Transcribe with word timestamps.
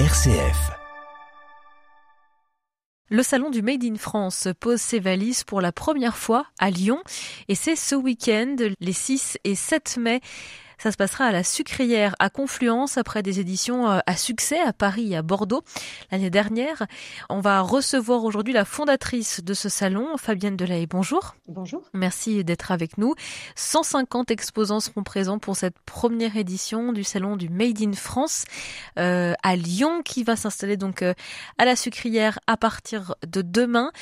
RCF. 0.00 0.72
Le 3.10 3.22
salon 3.22 3.50
du 3.50 3.62
Made 3.62 3.84
in 3.84 3.94
France 3.94 4.48
pose 4.58 4.80
ses 4.80 4.98
valises 4.98 5.44
pour 5.44 5.60
la 5.60 5.70
première 5.70 6.16
fois 6.16 6.46
à 6.58 6.70
Lyon 6.70 7.00
et 7.46 7.54
c'est 7.54 7.76
ce 7.76 7.94
week-end, 7.94 8.56
les 8.80 8.92
6 8.92 9.38
et 9.44 9.54
7 9.54 9.98
mai. 9.98 10.20
Ça 10.78 10.92
se 10.92 10.96
passera 10.96 11.26
à 11.26 11.32
la 11.32 11.44
Sucrière 11.44 12.14
à 12.18 12.30
Confluence 12.30 12.98
après 12.98 13.22
des 13.22 13.40
éditions 13.40 13.90
euh, 13.90 14.00
à 14.06 14.16
succès 14.16 14.60
à 14.60 14.72
Paris 14.72 15.12
et 15.12 15.16
à 15.16 15.22
Bordeaux 15.22 15.62
l'année 16.10 16.30
dernière. 16.30 16.86
On 17.28 17.40
va 17.40 17.60
recevoir 17.60 18.24
aujourd'hui 18.24 18.52
la 18.52 18.64
fondatrice 18.64 19.42
de 19.42 19.54
ce 19.54 19.68
salon, 19.68 20.16
Fabienne 20.16 20.56
Delahaye. 20.56 20.86
Bonjour. 20.86 21.36
Bonjour. 21.48 21.82
Merci 21.92 22.44
d'être 22.44 22.72
avec 22.72 22.98
nous. 22.98 23.14
150 23.56 24.30
exposants 24.30 24.80
seront 24.80 25.02
présents 25.02 25.38
pour 25.38 25.56
cette 25.56 25.78
première 25.86 26.36
édition 26.36 26.92
du 26.92 27.04
salon 27.04 27.36
du 27.36 27.48
Made 27.48 27.80
in 27.82 27.92
France 27.92 28.44
euh, 28.98 29.34
à 29.42 29.56
Lyon 29.56 30.02
qui 30.02 30.24
va 30.24 30.36
s'installer 30.36 30.76
donc 30.76 31.02
euh, 31.02 31.14
à 31.58 31.64
la 31.64 31.76
Sucrière 31.76 32.38
à 32.46 32.56
partir 32.56 33.14
de 33.26 33.42
demain. 33.42 33.92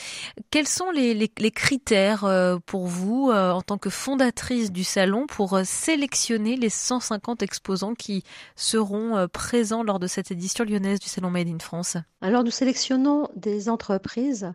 Quels 0.50 0.68
sont 0.68 0.90
les, 0.90 1.14
les, 1.14 1.30
les 1.38 1.50
critères 1.50 2.24
euh, 2.24 2.58
pour 2.64 2.86
vous 2.86 3.30
en 3.32 3.62
tant 3.62 3.78
que 3.78 3.90
fondatrice 3.90 4.72
du 4.72 4.84
salon 4.84 5.26
pour 5.26 5.60
sélectionner 5.64 6.56
les 6.62 6.70
150 6.70 7.42
exposants 7.42 7.94
qui 7.94 8.24
seront 8.56 9.16
euh, 9.16 9.26
présents 9.26 9.82
lors 9.82 9.98
de 9.98 10.06
cette 10.06 10.30
édition 10.30 10.64
lyonnaise 10.64 11.00
du 11.00 11.08
Salon 11.08 11.28
Made 11.28 11.48
in 11.48 11.58
France 11.58 11.96
Alors 12.22 12.44
nous 12.44 12.50
sélectionnons 12.50 13.28
des 13.36 13.68
entreprises 13.68 14.52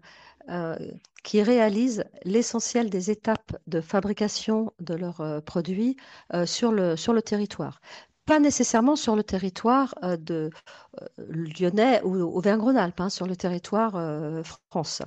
euh, 0.50 0.78
qui 1.24 1.44
réalisent 1.44 2.06
l'essentiel 2.24 2.90
des 2.90 3.12
étapes 3.12 3.58
de 3.68 3.82
fabrication 3.82 4.72
de 4.80 4.96
leurs 4.96 5.22
euh, 5.22 5.42
produits 5.42 5.98
sur, 6.46 6.72
le, 6.72 7.22
territoire. 7.22 7.82
Pas 8.26 8.40
nécessairement 8.40 8.96
sur 8.96 9.16
le 9.16 9.24
territoire 9.24 9.94
de 10.20 10.50
lyonnais 11.18 12.02
ou 12.04 12.16
Auvergne-Rhône-Alpes, 12.16 13.02
hein, 13.02 13.10
sur 13.10 13.26
le 13.26 13.36
territoire 13.36 13.94
France. 14.70 15.02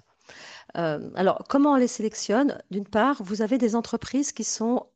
alors, 0.75 1.45
comment 1.49 1.73
on 1.73 1.77
les 1.77 1.87
sélectionne? 1.87 2.59
D'une 2.71 2.87
part, 2.87 3.23
vous 3.23 3.43
avez 3.43 3.59
des 3.59 3.77
entreprises 3.77 4.33
qui 4.33 4.45
sont 4.45 4.87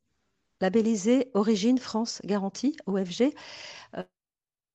labellisés 0.61 1.31
Origine 1.35 1.79
France 1.79 2.21
Garantie, 2.25 2.77
OFG, 2.87 3.33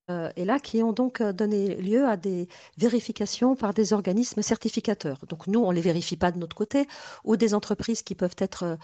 euh, 0.09 0.29
et 0.35 0.45
là 0.45 0.59
qui 0.59 0.81
ont 0.81 0.91
donc 0.93 1.21
euh, 1.21 1.33
donné 1.33 1.75
lieu 1.75 2.07
à 2.07 2.17
des 2.17 2.47
vérifications 2.77 3.55
par 3.55 3.73
des 3.73 3.93
organismes 3.93 4.41
certificateurs. 4.41 5.19
Donc 5.29 5.45
nous, 5.47 5.59
on 5.59 5.69
ne 5.69 5.75
les 5.75 5.81
vérifie 5.81 6.17
pas 6.17 6.31
de 6.31 6.39
notre 6.39 6.55
côté, 6.55 6.87
ou 7.23 7.37
des 7.37 7.53
entreprises 7.53 8.01
qui 8.01 8.15
peuvent 8.15 8.35
être 8.39 8.77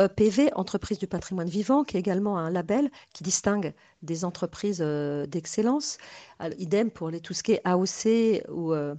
EPV, 0.00 0.48
euh, 0.48 0.54
entreprise 0.56 0.98
du 0.98 1.06
patrimoine 1.06 1.48
vivant, 1.48 1.84
qui 1.84 1.96
est 1.96 2.00
également 2.00 2.36
un 2.38 2.50
label 2.50 2.90
qui 3.14 3.22
distingue 3.22 3.74
des 4.02 4.24
entreprises 4.24 4.80
d'excellence. 5.28 5.98
Idem 6.58 6.90
pour 6.90 7.10
les, 7.10 7.20
tout 7.20 7.34
ce 7.34 7.42
qui 7.44 7.52
est 7.52 7.60
AOC 7.64 8.42
ou 8.50 8.72
euh, 8.72 8.94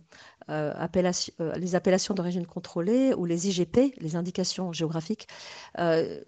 appellation, 0.47 1.33
euh, 1.41 1.53
les 1.55 1.75
appellations 1.75 2.13
d'origine 2.13 2.45
contrôlée 2.45 3.13
ou 3.13 3.25
les 3.25 3.47
IGP, 3.49 3.93
les 3.99 4.15
indications 4.15 4.73
géographiques, 4.73 5.27
euh, 5.79 6.19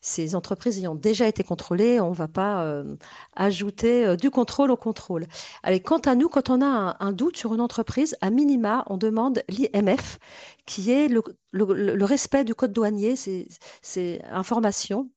ces 0.00 0.34
entreprises 0.34 0.78
ayant 0.78 0.94
déjà 0.94 1.26
été 1.26 1.42
contrôlées, 1.42 2.00
on 2.00 2.10
ne 2.10 2.14
va 2.14 2.28
pas 2.28 2.64
euh, 2.64 2.96
ajouter 3.34 4.06
euh, 4.06 4.16
du 4.16 4.30
contrôle 4.30 4.70
au 4.70 4.76
contrôle. 4.76 5.26
Allez, 5.62 5.80
quant 5.80 5.98
à 5.98 6.14
nous, 6.14 6.28
quand 6.28 6.50
on 6.50 6.60
a 6.62 6.96
un, 7.00 7.12
doute 7.12 7.36
sur 7.36 7.54
une 7.54 7.60
entreprise, 7.60 8.16
à 8.20 8.30
minima, 8.30 8.84
on 8.88 8.96
demande 8.96 9.42
l'IMF, 9.48 10.18
qui 10.66 10.90
est 10.90 11.08
le, 11.08 12.04
respect 12.04 12.44
du 12.44 12.54
code 12.54 12.72
douanier, 12.72 13.14
c'est 13.16 14.22
information 14.30 15.08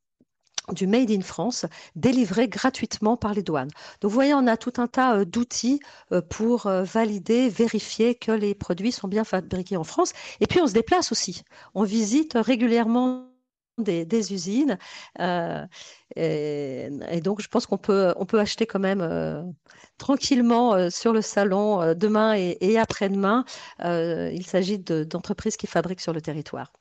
du 0.73 0.87
Made 0.87 1.11
in 1.11 1.21
France 1.21 1.65
délivré 1.95 2.47
gratuitement 2.47 3.17
par 3.17 3.33
les 3.33 3.43
douanes. 3.43 3.69
Donc 4.01 4.11
vous 4.11 4.15
voyez, 4.15 4.33
on 4.33 4.47
a 4.47 4.57
tout 4.57 4.73
un 4.77 4.87
tas 4.87 5.17
euh, 5.17 5.25
d'outils 5.25 5.79
euh, 6.11 6.21
pour 6.21 6.67
euh, 6.67 6.83
valider, 6.83 7.49
vérifier 7.49 8.15
que 8.15 8.31
les 8.31 8.53
produits 8.55 8.91
sont 8.91 9.07
bien 9.07 9.23
fabriqués 9.23 9.77
en 9.77 9.83
France. 9.83 10.13
Et 10.39 10.47
puis 10.47 10.61
on 10.61 10.67
se 10.67 10.73
déplace 10.73 11.11
aussi. 11.11 11.43
On 11.73 11.83
visite 11.83 12.33
régulièrement 12.35 13.27
des, 13.77 14.33
usines. 14.33 14.77
Et, 16.15 17.21
donc 17.23 17.41
je 17.41 17.47
pense 17.47 17.67
qu'on 17.67 17.77
peut, 17.77 18.13
on 18.17 18.25
peut 18.25 18.39
acheter 18.39 18.65
quand 18.65 18.79
même 18.79 19.53
tranquillement 19.99 20.89
sur 20.89 21.13
le 21.13 21.21
salon 21.21 21.93
demain 21.93 22.35
et, 22.35 22.57
et 22.59 22.79
après-demain. 22.79 23.45
il 23.83 24.45
s'agit 24.47 24.79
d'entreprises 24.79 25.57
qui 25.57 25.67
fabriquent 25.67 26.01
sur 26.01 26.13
le 26.13 26.21
territoire. 26.21 26.73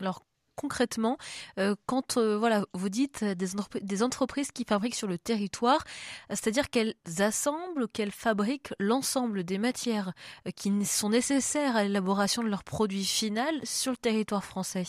Alors 0.00 0.26
concrètement 0.56 1.18
euh, 1.58 1.74
quand 1.86 2.16
euh, 2.16 2.36
voilà 2.36 2.64
vous 2.72 2.88
dites 2.88 3.24
des, 3.24 3.54
entrep 3.54 3.78
des, 3.78 4.02
entreprises 4.02 4.50
qui 4.50 4.64
fabriquent 4.64 4.94
sur 4.94 5.06
le 5.06 5.18
territoire, 5.18 5.84
c'est-à-dire 6.30 6.70
qu'elles 6.70 6.94
assemblent, 7.18 7.88
qu'elles 7.88 8.10
fabriquent 8.10 8.74
l'ensemble 8.78 9.44
des 9.44 9.58
matières 9.58 10.12
euh, 10.46 10.50
qui 10.50 10.72
sont 10.84 11.10
nécessaires 11.10 11.76
à 11.76 11.84
l'élaboration 11.84 12.42
de 12.42 12.48
leur 12.48 12.64
produit 12.64 13.04
final 13.04 13.54
sur 13.64 13.92
le 13.92 13.96
territoire 13.96 14.44
français? 14.44 14.84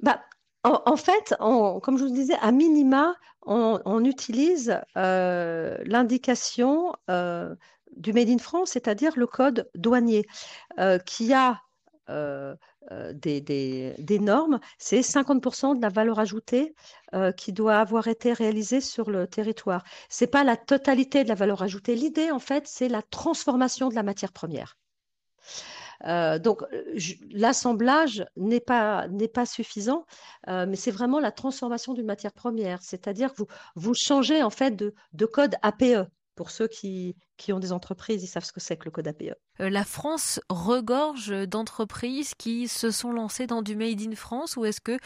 Bah, 0.00 0.22
en, 0.64 0.96
fait, 0.96 1.34
comme 1.38 1.98
je 1.98 2.04
vous 2.04 2.10
disais, 2.10 2.36
à 2.40 2.52
minima, 2.52 3.16
on, 3.44 4.04
utilise 4.04 4.80
euh, 4.96 5.76
l'indication 5.84 6.92
euh, 7.10 7.54
du 7.96 8.12
Made 8.12 8.28
in 8.28 8.38
France, 8.38 8.70
c'est-à-dire 8.70 9.12
le 9.16 9.26
code 9.26 9.68
douanier, 9.74 10.26
euh, 10.78 10.98
qui 10.98 11.32
a 11.32 11.60
euh, 12.10 12.54
euh, 12.54 12.56
des, 13.12 13.40
des, 13.40 14.18
normes, 14.18 14.60
c'est 14.78 15.00
50% 15.00 15.76
de 15.76 15.82
la 15.82 15.88
valeur 15.88 16.18
ajoutée 16.18 16.74
euh, 17.14 17.32
qui 17.32 17.52
doit 17.52 17.76
avoir 17.76 18.08
été 18.08 18.32
réalisée 18.32 18.80
sur 18.80 19.10
le 19.10 19.26
territoire. 19.26 19.84
Ce 20.08 20.24
n'est 20.24 20.30
pas 20.30 20.44
la 20.44 20.56
totalité 20.56 21.24
de 21.24 21.28
la 21.28 21.34
valeur 21.34 21.62
ajoutée. 21.62 21.94
L'idée, 21.94 22.30
en 22.30 22.38
fait, 22.38 22.66
c'est 22.66 22.88
la 22.88 23.02
transformation 23.02 23.88
de 23.88 23.94
la 23.94 24.02
matière 24.02 24.32
première. 24.32 24.76
Euh, 26.04 26.38
donc 26.38 26.62
l'assemblage 27.30 28.24
n'est 28.36 28.60
pas 28.60 29.06
pas 29.32 29.46
suffisant, 29.46 30.04
euh, 30.48 30.66
mais 30.66 30.76
c'est 30.76 30.90
vraiment 30.90 31.20
la 31.20 31.30
transformation 31.30 31.94
d'une 31.94 32.06
matière 32.06 32.32
première, 32.32 32.82
c'est-à-dire 32.82 33.32
que 33.34 33.42
vous 33.76 33.94
changez 33.94 34.42
en 34.42 34.50
fait 34.50 34.74
de 34.74 35.26
code 35.26 35.54
APE. 35.62 36.08
Pour 36.34 36.50
ceux 36.50 36.66
qui, 36.66 37.14
qui 37.42 37.52
ont 37.52 37.58
des 37.58 37.72
entreprises, 37.72 38.22
ils 38.22 38.28
savent 38.28 38.44
ce 38.44 38.52
que 38.52 38.60
c'est 38.60 38.76
que 38.76 38.84
le 38.84 38.92
code 38.92 39.08
APE. 39.08 39.34
Euh, 39.60 39.68
la 39.68 39.84
France 39.84 40.40
regorge 40.48 41.30
d'entreprises 41.48 42.34
qui 42.34 42.68
se 42.68 42.92
sont 42.92 43.10
lancées 43.10 43.48
dans 43.48 43.62
du 43.62 43.74
Made 43.74 44.00
in 44.00 44.14
France 44.14 44.56
ou 44.56 44.64
est-ce 44.64 44.80
que 44.80 44.96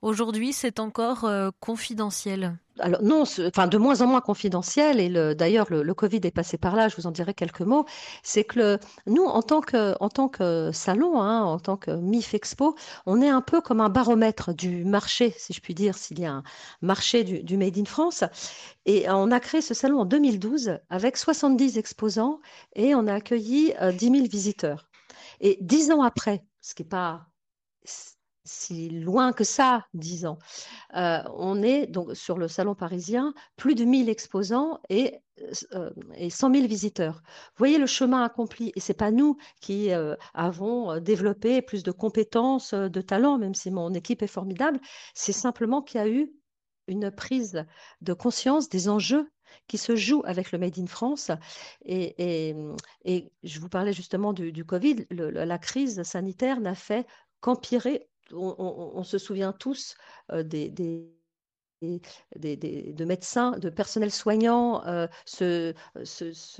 aujourd'hui 0.00 0.52
c'est 0.52 0.78
encore 0.78 1.24
euh, 1.24 1.50
confidentiel? 1.58 2.56
Alors 2.78 3.02
non, 3.02 3.24
enfin 3.46 3.66
de 3.66 3.76
moins 3.76 4.00
en 4.00 4.06
moins 4.06 4.20
confidentiel 4.22 5.00
et 5.00 5.34
d'ailleurs 5.34 5.66
le, 5.68 5.82
le, 5.82 5.94
Covid 5.94 6.20
est 6.22 6.30
passé 6.30 6.56
par 6.56 6.76
là. 6.76 6.88
Je 6.88 6.96
vous 6.96 7.06
en 7.06 7.10
dirai 7.10 7.34
quelques 7.34 7.60
mots. 7.60 7.84
C'est 8.22 8.44
que 8.44 8.58
le, 8.58 8.78
nous, 9.06 9.24
en 9.24 9.42
tant 9.42 9.60
que 9.60 9.94
en 10.00 10.08
tant 10.08 10.28
que 10.28 10.70
salon, 10.72 11.20
hein, 11.20 11.42
en 11.42 11.58
tant 11.58 11.76
que 11.76 11.90
MIF 11.90 12.32
Expo, 12.32 12.76
on 13.04 13.20
est 13.20 13.28
un 13.28 13.42
peu 13.42 13.60
comme 13.60 13.80
un 13.80 13.90
baromètre 13.90 14.54
du 14.54 14.84
marché, 14.86 15.34
si 15.36 15.52
je 15.52 15.60
puis 15.60 15.74
dire, 15.74 15.98
s'il 15.98 16.20
y 16.20 16.24
a 16.24 16.32
un 16.32 16.42
marché 16.80 17.22
du, 17.22 17.42
du, 17.42 17.58
Made 17.58 17.76
in 17.76 17.84
France. 17.84 18.24
Et 18.86 19.10
on 19.10 19.30
a 19.30 19.40
créé 19.40 19.60
ce 19.60 19.74
salon 19.74 20.00
en 20.00 20.04
2012 20.06 20.78
avec 20.88 21.18
70 21.18 21.76
exposants 21.80 22.40
et 22.76 22.94
on 22.94 23.08
a 23.08 23.14
accueilli 23.14 23.74
euh, 23.80 23.90
10 23.90 24.10
000 24.10 24.26
visiteurs. 24.28 24.88
Et 25.40 25.58
dix 25.60 25.90
ans 25.90 26.02
après, 26.02 26.44
ce 26.60 26.74
qui 26.74 26.82
n'est 26.82 26.88
pas 26.88 27.26
si 28.50 28.90
loin 28.90 29.32
que 29.32 29.44
ça, 29.44 29.86
dix 29.94 30.26
ans. 30.26 30.38
Euh, 30.96 31.22
on 31.36 31.62
est 31.62 31.86
donc 31.86 32.14
sur 32.16 32.38
le 32.38 32.48
salon 32.48 32.74
parisien, 32.74 33.32
plus 33.56 33.74
de 33.74 33.84
1000 33.84 34.08
exposants 34.08 34.80
et, 34.88 35.20
euh, 35.74 35.90
et 36.16 36.30
100 36.30 36.54
000 36.54 36.66
visiteurs. 36.66 37.22
Voyez 37.56 37.78
le 37.78 37.86
chemin 37.86 38.24
accompli. 38.24 38.72
Et 38.74 38.80
c'est 38.80 38.94
pas 38.94 39.10
nous 39.10 39.36
qui 39.60 39.92
euh, 39.92 40.16
avons 40.34 40.98
développé 41.00 41.62
plus 41.62 41.82
de 41.82 41.92
compétences, 41.92 42.74
de 42.74 43.00
talents, 43.00 43.38
même 43.38 43.54
si 43.54 43.70
mon 43.70 43.94
équipe 43.94 44.22
est 44.22 44.26
formidable. 44.26 44.80
C'est 45.14 45.32
simplement 45.32 45.82
qu'il 45.82 46.00
y 46.00 46.04
a 46.04 46.08
eu 46.08 46.32
une 46.88 47.10
prise 47.10 47.64
de 48.00 48.12
conscience 48.12 48.68
des 48.68 48.88
enjeux 48.88 49.30
qui 49.66 49.78
se 49.78 49.96
jouent 49.96 50.22
avec 50.24 50.52
le 50.52 50.58
Made 50.58 50.78
in 50.78 50.86
France. 50.86 51.30
Et, 51.84 52.54
et, 53.04 53.32
je 53.42 53.60
vous 53.60 53.68
parlais 53.68 53.92
justement 53.92 54.32
du, 54.32 54.64
Covid. 54.64 55.06
La 55.10 55.58
crise 55.58 56.02
sanitaire 56.02 56.60
n'a 56.60 56.74
fait 56.74 57.06
qu'empirer 57.40 58.08
on, 58.32 59.02
se 59.04 59.18
souvient 59.18 59.52
tous 59.52 59.96
euh, 60.32 60.42
des, 60.42 61.10
des, 61.82 62.92
de 62.92 63.04
médecins, 63.04 63.52
de 63.52 63.70
personnel 63.70 64.10
soignant 64.10 64.84
euh, 64.86 65.06
se, 65.24 65.74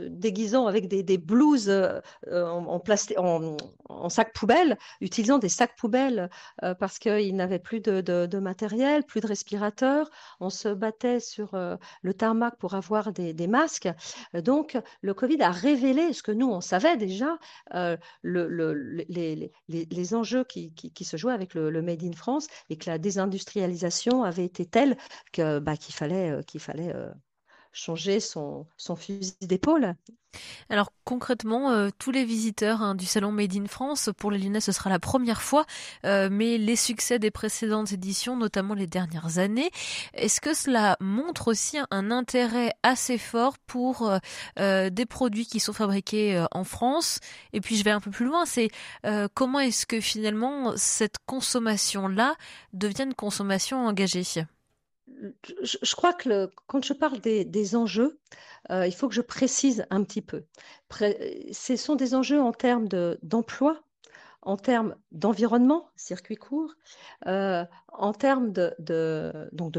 déguisant 0.00 0.66
avec 0.66 0.88
des, 0.88 1.18
blouses 1.18 1.68
euh, 1.68 2.00
en, 2.28 4.08
sac 4.08 4.32
poubelle, 4.32 4.78
utilisant 5.00 5.38
des 5.38 5.48
sacs 5.48 5.76
poubelles 5.76 6.30
euh, 6.62 6.74
parce 6.74 6.98
qu'ils 6.98 7.36
n'avaient 7.36 7.58
plus 7.58 7.80
de, 7.80 8.38
matériel, 8.38 9.04
plus 9.04 9.20
de 9.20 9.26
respirateurs. 9.26 10.10
On 10.40 10.50
se 10.50 10.68
battait 10.68 11.20
sur 11.20 11.50
le 12.02 12.14
tarmac 12.14 12.56
pour 12.56 12.74
avoir 12.74 13.12
des, 13.12 13.46
masques. 13.46 13.88
Donc, 14.34 14.78
le 15.02 15.14
Covid 15.14 15.42
a 15.42 15.50
révélé 15.50 16.12
ce 16.12 16.22
que 16.22 16.32
nous, 16.32 16.48
on 16.48 16.60
savait 16.60 16.96
déjà, 16.96 17.38
le, 17.72 17.98
le, 18.22 19.04
les, 19.08 20.14
enjeux 20.14 20.44
qui, 20.44 20.72
se 21.04 21.16
jouaient 21.16 21.32
avec 21.32 21.54
le 21.54 21.82
Made 21.82 22.04
in 22.04 22.12
France 22.12 22.46
et 22.68 22.76
que 22.76 22.88
la 22.88 22.98
désindustrialisation 22.98 24.24
avait 24.24 24.44
été 24.44 24.64
telle 24.66 24.96
bah, 25.36 25.76
qu'il 25.76 25.94
fallait 25.94 26.30
euh, 26.30 26.42
euh, 26.94 27.12
changer 27.72 28.20
son, 28.20 28.66
fusil 28.96 29.36
d'épaule. 29.42 29.94
Alors 30.68 30.92
concrètement, 31.04 31.70
euh, 31.70 31.88
tous 31.98 32.12
les 32.12 32.24
visiteurs 32.24 32.82
hein, 32.82 32.94
du 32.94 33.04
salon 33.04 33.32
Made 33.32 33.56
in 33.56 33.66
France, 33.66 34.10
pour 34.16 34.30
les 34.30 34.38
Lyonnais, 34.38 34.60
ce 34.60 34.70
sera 34.70 34.90
la 34.90 34.98
première 35.00 35.42
fois, 35.42 35.66
mais 36.04 36.58
les 36.58 36.76
succès 36.76 37.18
des 37.18 37.30
précédentes 37.30 37.92
éditions, 37.92 38.36
notamment 38.36 38.74
les 38.74 38.86
dernières 38.86 39.38
années, 39.38 39.70
est-ce 40.14 40.40
que 40.40 40.54
cela 40.54 40.96
montre 41.00 41.48
aussi 41.48 41.78
un 41.90 42.10
intérêt 42.12 42.72
assez 42.82 43.18
fort 43.18 43.58
pour 43.66 44.12
des 44.56 45.06
produits 45.08 45.46
qui 45.46 45.58
sont 45.58 45.72
fabriqués 45.72 46.44
en 46.52 46.64
France? 46.64 47.18
Et 47.52 47.60
puis 47.60 47.76
je 47.76 47.84
vais 47.84 47.90
un 47.90 48.00
peu 48.00 48.10
plus 48.12 48.26
loin, 48.26 48.46
c'est 48.46 48.70
comment 49.34 49.58
est-ce 49.58 49.86
que 49.86 50.00
finalement 50.00 50.74
cette 50.76 51.16
consommation-là 51.26 52.36
devient 52.72 53.04
une 53.04 53.14
consommation 53.14 53.84
engagée? 53.84 54.44
Je, 55.62 55.94
crois 55.94 56.12
que 56.12 56.50
quand 56.66 56.84
je 56.84 56.92
parle 56.92 57.20
des, 57.20 57.76
enjeux, 57.76 58.18
euh, 58.70 58.86
il 58.86 58.94
faut 58.94 59.08
que 59.08 59.14
je 59.14 59.20
précise 59.20 59.86
un 59.90 60.02
petit 60.04 60.22
peu. 60.22 60.44
ce 60.90 61.76
sont 61.76 61.96
des 61.96 62.14
enjeux 62.14 62.40
en 62.40 62.52
termes 62.52 62.88
d'emploi, 63.22 63.82
en 64.42 64.56
termes 64.56 64.96
d'environnement, 65.12 65.90
circuit 65.96 66.36
court, 66.36 66.74
euh, 67.26 67.64
en 67.92 68.12
termes 68.14 68.52
de, 68.52 68.74
donc 69.52 69.72
de 69.72 69.78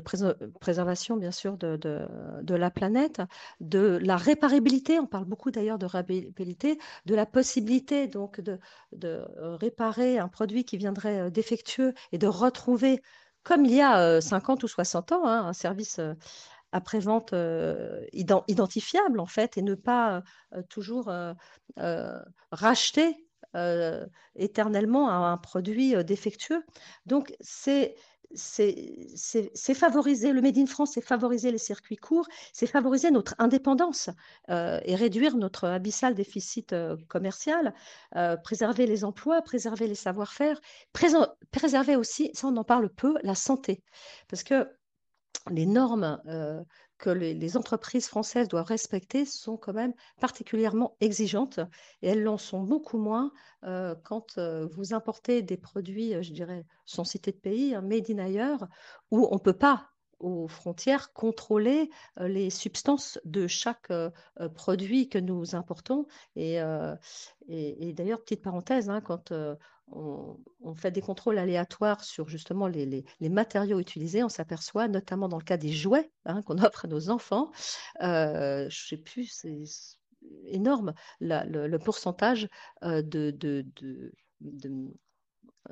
préservation, 0.59 1.17
bien 1.17 1.31
sûr, 1.31 1.57
de, 1.57 2.55
la 2.55 2.69
planète, 2.69 3.21
de 3.59 3.99
la 4.03 4.17
réparabilité, 4.17 4.99
on 4.99 5.07
parle 5.07 5.25
beaucoup 5.25 5.49
d'ailleurs 5.49 5.79
de 5.79 5.87
réparabilité, 5.87 6.77
de 7.05 7.15
la 7.15 7.25
possibilité 7.25 8.07
donc 8.07 8.39
de, 8.39 8.59
de 8.91 9.25
réparer 9.37 10.19
un 10.19 10.27
produit 10.27 10.63
qui 10.63 10.77
viendrait 10.77 11.21
euh, 11.21 11.29
défectueux 11.29 11.93
et 12.11 12.17
de 12.17 12.27
retrouver 12.27 13.01
comme 13.43 13.65
il 13.65 13.73
y 13.73 13.81
a 13.81 14.21
50 14.21 14.63
ou 14.63 14.67
60 14.67 15.11
ans, 15.11 15.25
hein, 15.25 15.47
un 15.47 15.53
service 15.53 15.99
après-vente 16.71 17.33
identifiable 18.13 19.19
en 19.19 19.25
fait 19.25 19.57
et 19.57 19.61
ne 19.61 19.75
pas 19.75 20.23
toujours 20.69 21.11
racheter 22.51 23.27
éternellement 24.35 25.09
un, 25.09 25.37
produit 25.37 25.95
défectueux. 26.03 26.63
Donc 27.05 27.35
c'est 27.41 27.95
c'est 28.35 29.73
favoriser, 29.73 30.31
le 30.31 30.41
Made 30.41 30.57
in 30.57 30.65
France, 30.65 30.91
c'est 30.93 31.01
favoriser 31.01 31.51
les 31.51 31.57
circuits 31.57 31.97
courts, 31.97 32.27
c'est 32.53 32.67
favoriser 32.67 33.11
notre 33.11 33.35
indépendance 33.39 34.09
euh, 34.49 34.79
et 34.85 34.95
réduire 34.95 35.35
notre 35.35 35.67
abyssal 35.67 36.15
déficit 36.15 36.73
euh, 36.73 36.97
commercial, 37.07 37.73
euh, 38.15 38.37
préserver 38.37 38.85
les 38.85 39.03
emplois, 39.03 39.41
préserver 39.41 39.87
les 39.87 39.95
savoir-faire, 39.95 40.59
préserver 41.51 41.95
aussi, 41.95 42.31
ça 42.33 42.47
on 42.47 42.57
en 42.57 42.63
parle 42.63 42.89
peu, 42.89 43.15
la 43.23 43.35
santé. 43.35 43.83
Parce 44.27 44.43
que 44.43 44.67
les 45.49 45.65
normes 45.65 46.19
que 47.01 47.09
les, 47.09 47.57
entreprises 47.57 48.07
françaises 48.07 48.47
doivent 48.47 48.67
respecter 48.67 49.25
sont 49.25 49.57
quand 49.57 49.73
même 49.73 49.93
particulièrement 50.21 50.95
exigeantes 51.01 51.59
et 52.01 52.09
elles 52.09 52.23
l'en 52.23 52.37
sont 52.37 52.61
beaucoup 52.61 52.99
moins 52.99 53.33
euh, 53.63 53.95
quand 54.03 54.37
euh, 54.37 54.67
vous 54.67 54.93
importez 54.93 55.41
des 55.41 55.57
produits, 55.57 56.13
euh, 56.13 56.21
je 56.21 56.31
dirais, 56.31 56.63
sans 56.85 57.03
citer 57.03 57.31
de 57.31 57.37
pays, 57.37 57.73
hein, 57.73 57.81
made 57.81 58.09
in 58.11 58.19
ailleurs, 58.19 58.67
où 59.09 59.27
on 59.31 59.35
ne 59.35 59.39
peut 59.39 59.51
pas 59.51 59.89
aux 60.19 60.47
frontières 60.47 61.13
contrôler 61.13 61.89
les 62.19 62.51
substances 62.51 63.17
de 63.25 63.47
chaque 63.47 63.91
produit 64.53 65.09
que 65.09 65.17
nous 65.17 65.55
importons. 65.55 66.05
Et, 66.35 66.59
d'ailleurs, 67.93 68.21
petite 68.21 68.43
parenthèse, 68.43 68.87
hein, 68.91 69.01
quand 69.01 69.33
on, 69.91 70.75
fait 70.75 70.91
des 70.91 71.01
contrôles 71.01 71.37
aléatoires 71.37 72.03
sur 72.03 72.29
justement 72.29 72.67
les, 72.67 73.05
matériaux 73.21 73.79
utilisés, 73.79 74.23
on 74.23 74.29
s'aperçoit, 74.29 74.87
notamment 74.87 75.29
dans 75.29 75.37
le 75.37 75.43
cas 75.43 75.57
des 75.57 75.71
jouets 75.71 76.11
hein, 76.25 76.41
qu'on 76.43 76.57
offre 76.63 76.85
à 76.85 76.87
nos 76.87 77.09
enfants, 77.09 77.51
je 77.99 78.65
ne 78.65 78.69
sais 78.69 78.97
plus, 78.97 79.25
c'est 79.25 79.63
énorme 80.45 80.93
le, 81.19 81.77
pourcentage 81.77 82.47
de, 82.81 83.31
de, 83.31 83.65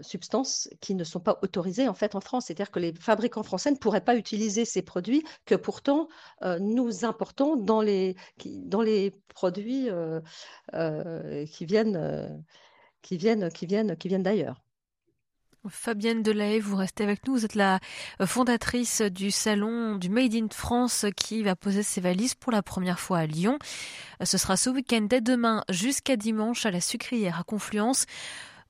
substances 0.01 0.69
qui 0.81 0.93
ne 0.93 1.03
sont 1.03 1.19
pas 1.19 1.39
autorisées 1.41 1.87
en 1.87 1.95
fait 1.95 2.13
en 2.13 2.21
France. 2.21 2.45
C'est-à-dire 2.45 2.71
que 2.71 2.79
les 2.79 2.93
fabricants 2.93 3.43
français 3.43 3.71
ne 3.71 3.77
pourraient 3.77 4.03
pas 4.03 4.15
utiliser 4.15 4.65
ces 4.65 4.81
produits 4.81 5.23
que 5.45 5.55
pourtant 5.55 6.07
nous 6.59 7.05
importons 7.05 7.55
dans 7.55 7.81
les 7.81 8.15
produits 9.29 9.89
qui 11.51 11.65
viennent 11.65 12.43
qui 13.01 13.17
viennent, 13.17 13.49
qui 13.51 13.65
viennent, 13.65 13.95
qui 13.95 14.07
viennent 14.07 14.23
d'ailleurs. 14.23 14.61
Fabienne 15.67 16.23
Delahaye, 16.23 16.61
vous 16.61 16.77
restez 16.77 17.03
avec 17.03 17.27
nous. 17.27 17.33
Vous 17.33 17.45
êtes 17.45 17.55
la 17.55 17.79
fondatrice 18.25 19.01
du 19.01 19.29
salon 19.29 19.95
du 19.95 20.09
Made 20.09 20.33
in 20.33 20.47
France 20.49 21.05
qui 21.17 21.43
va 21.43 21.55
poser 21.55 21.83
ses 21.83 21.99
valises 21.99 22.35
pour 22.35 22.51
la 22.51 22.61
première 22.61 22.99
fois 22.99 23.19
à 23.19 23.25
Lyon. 23.25 23.59
Ce 24.23 24.37
sera 24.37 24.55
ce 24.55 24.69
week-end 24.69 25.05
dès 25.09 25.21
demain 25.21 25.63
jusqu'à 25.69 26.15
dimanche 26.15 26.65
à 26.65 26.71
la 26.71 26.79
Sucrière 26.81 27.39
à 27.39 27.43
Confluence. 27.43 28.05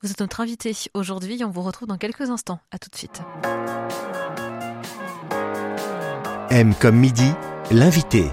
Vous 0.02 0.12
êtes 0.12 0.20
notre 0.20 0.40
invité 0.40 0.76
aujourd'hui. 0.94 1.44
On 1.44 1.50
vous 1.50 1.62
retrouve 1.62 1.88
dans 1.88 1.98
quelques 1.98 2.30
instants. 2.30 2.60
À 2.72 2.80
tout 2.80 2.90
de 2.90 2.96
suite. 2.96 3.22
M 6.50 6.74
comme 6.80 6.98
midi, 6.98 7.32
l'invité 7.70 8.26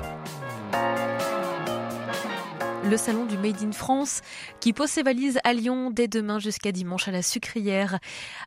le 2.91 2.97
salon 2.97 3.27
du 3.27 3.37
Made 3.37 3.63
in 3.63 3.73
France 3.73 4.21
qui 4.61 4.73
pose 4.73 4.91
ses 4.91 5.03
valises 5.03 5.41
à 5.45 5.53
Lyon 5.53 5.91
dès 5.91 6.07
demain 6.09 6.39
jusqu'à 6.39 6.71
dimanche 6.71 7.09
à 7.09 7.11
la 7.11 7.23
Sucrière. 7.23 7.99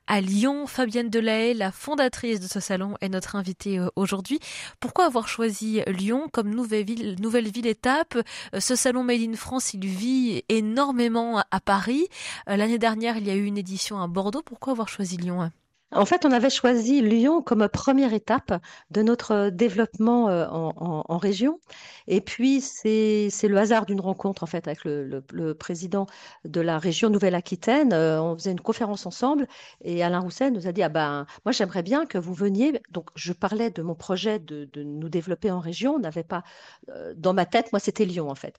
À 0.08 0.22
Lyon, 0.22 0.66
Fabienne 0.66 1.10
Delahaye, 1.10 1.54
la 1.54 1.72
fondatrice 1.72 2.40
de 2.40 2.48
ce 2.48 2.60
salon, 2.60 2.96
est 3.02 3.10
notre 3.10 3.36
invitée 3.36 3.80
euh, 3.80 3.90
aujourd'hui. 3.96 4.40
Pourquoi 4.80 5.06
avoir 5.06 5.28
choisi 5.28 5.82
Lyon 5.88 6.30
comme 6.32 6.54
nouvelle 6.54 6.86
ville, 6.86 7.16
nouvelle 7.20 7.50
ville 7.50 7.68
étape? 7.68 8.16
Euh, 8.54 8.60
Ce 8.60 8.76
salon 8.76 9.04
Made 9.04 9.22
in 9.22 9.36
France, 9.36 9.74
il 9.74 9.86
vit 9.86 10.44
énormément 10.48 11.44
à 11.52 11.60
Paris. 11.60 12.08
Euh, 12.48 12.56
l'année 12.56 12.80
dernière, 12.80 13.18
il 13.18 13.28
y 13.28 13.32
a 13.32 13.36
eu 13.36 13.46
une 13.46 13.58
édition 13.58 14.02
à 14.02 14.08
Bordeaux. 14.08 14.42
Pourquoi 14.44 14.72
avoir 14.72 14.88
choisi 14.88 15.18
Lyon? 15.18 15.52
En 15.92 16.06
fait, 16.06 16.24
on 16.24 16.32
avait 16.32 16.52
choisi 16.52 17.02
Lyon 17.02 17.42
comme 17.42 17.68
première 17.68 18.14
étape 18.14 18.54
de 18.92 19.02
notre 19.02 19.50
développement 19.50 20.30
euh, 20.30 20.46
en, 20.48 21.18
région. 21.18 21.60
Et 22.08 22.22
puis, 22.22 22.62
c'est 22.62 23.30
le 23.44 23.58
hasard 23.58 23.86
d'une 23.88 24.00
rencontre 24.00 24.44
en 24.44 24.46
fait 24.46 24.68
avec 24.68 24.84
le, 24.86 25.54
président 25.54 26.06
de 26.46 26.62
la 26.62 26.78
région 26.78 27.10
Nouvelle-Aquitaine. 27.10 27.92
Euh, 27.94 28.22
on 28.22 28.36
faisait 28.38 28.52
une 28.52 28.62
conférence 28.62 29.06
ensemble 29.06 29.48
et 29.84 30.04
Alain 30.04 30.20
Rousset 30.20 30.52
nous 30.52 30.68
a 30.68 30.72
dit 30.72 30.84
ah 30.84 30.90
ben 30.90 31.26
moi 31.44 31.52
j'aimerais 31.52 31.82
bien 31.84 32.06
que 32.06 32.18
vous 32.18 32.34
veniez. 32.34 32.80
Donc 32.92 33.10
je 33.16 33.34
parlais 33.34 33.72
de 33.72 33.82
mon 33.82 33.96
projet 33.96 34.38
de, 34.40 34.70
nous 34.76 35.10
développer 35.10 35.50
en 35.50 35.60
région. 35.60 35.96
On 35.96 36.00
n'avait 36.00 36.24
pas 36.24 36.44
euh, 36.90 37.14
dans 37.18 37.34
ma 37.34 37.46
tête, 37.46 37.72
moi 37.74 37.80
c'était 37.80 38.06
Lyon 38.06 38.30
en 38.30 38.36
fait. 38.36 38.56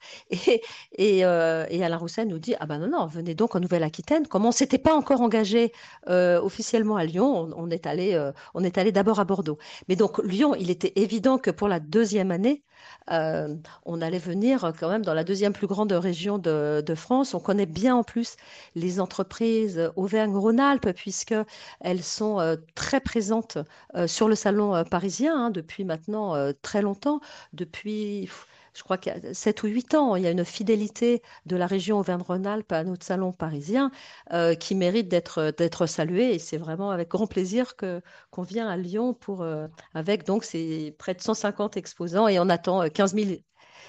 Et, 0.99 1.25
Alain 1.25 1.97
Rousset 1.97 2.25
nous 2.25 2.39
dit 2.39 2.55
ah 2.59 2.67
ben 2.67 2.79
non 2.79 2.89
non 2.89 3.07
venez 3.07 3.35
donc 3.35 3.55
en 3.55 3.61
Nouvelle-Aquitaine. 3.61 4.27
Comme 4.27 4.47
on 4.47 4.53
s'était 4.53 4.79
pas 4.79 4.95
encore 4.95 5.21
engagé 5.21 5.73
officiellement 6.07 6.97
à 6.97 7.05
Lyon 7.05 7.20
on, 7.25 7.71
est 7.71 7.87
allé, 7.87 8.15
euh, 8.15 8.33
on 8.55 8.65
est 8.65 8.79
allé 8.79 8.93
d'abord 8.93 9.21
à 9.21 9.25
Bordeaux. 9.25 9.59
Mais 9.89 9.97
donc 9.97 10.19
Lyon, 10.25 10.55
il 10.55 10.71
était 10.71 10.93
évident 10.97 11.39
que 11.39 11.50
pour 11.50 11.69
la 11.69 11.81
deuxième 11.81 12.31
année, 12.31 12.62
euh, 13.11 13.55
on 13.85 14.00
allait 14.00 14.19
venir 14.19 14.73
quand 14.79 14.89
même 14.89 15.05
dans 15.05 15.15
la 15.15 15.25
deuxième 15.25 15.53
plus 15.53 15.67
grande 15.67 15.93
région 15.93 16.39
de, 16.39 16.95
France. 16.95 17.35
On 17.35 17.41
connaît 17.41 17.67
bien 17.67 17.95
en 17.97 18.03
plus 18.03 18.37
les 18.75 19.00
entreprises 19.00 19.91
Auvergne-Rhône-Alpes 19.97 20.93
puisque 20.93 21.35
elles 21.81 22.03
sont 22.03 22.41
euh, 22.41 22.57
très 22.75 23.00
présentes 23.00 23.59
sur 24.07 24.29
le 24.29 24.35
salon 24.35 24.85
parisien 24.85 25.47
hein, 25.47 25.50
depuis 25.50 25.85
maintenant 25.85 26.35
très 26.62 26.83
longtemps, 26.83 27.21
depuis 27.53 28.29
je 28.75 28.83
crois 28.83 28.99
qu'il 28.99 29.12
y 29.12 29.27
a 29.29 29.35
7 29.35 29.62
ou 29.62 29.67
8 29.67 29.95
ans, 29.95 30.17
il 30.17 30.23
y 30.23 30.27
a 30.27 30.31
une 30.31 30.45
fidélité 30.45 31.23
de 31.47 31.57
la 31.57 31.67
région 31.67 31.99
Auvergne-Rhône-Alpes 31.99 32.73
à 32.73 32.85
notre 32.85 33.05
salon 33.05 33.33
parisien 33.33 33.91
euh, 34.33 34.55
qui 34.55 34.75
mérite 34.75 35.09
d'être 35.09 35.53
d'être 35.57 35.87
saluée. 35.87 36.35
Et 36.35 36.39
c'est 36.39 36.59
vraiment 36.59 36.91
avec 36.91 37.09
grand 37.09 37.27
plaisir 37.27 37.77
que 37.77 38.00
qu'on 38.31 38.43
vient 38.43 38.69
à 38.69 38.77
Lyon 38.77 39.15
pour 39.15 39.43
euh, 39.43 39.67
avec 39.95 40.25
donc 40.25 40.45
ces 40.45 40.95
près 40.99 41.15
de 41.15 41.21
150 41.21 41.77
exposants 41.77 42.29
et 42.29 42.39
on 42.39 42.49
attend 42.49 42.89
15 42.89 43.15
euh, 43.15 43.25
000 43.25 43.41